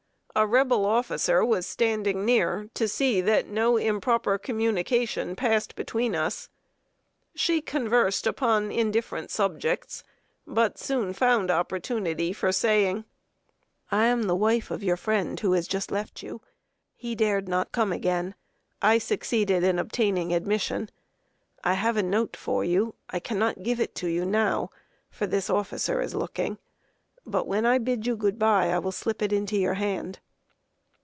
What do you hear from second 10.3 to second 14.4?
but soon found opportunity for saying: "I am the